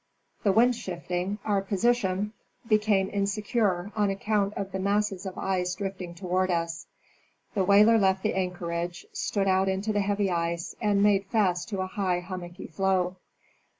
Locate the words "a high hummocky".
11.81-12.65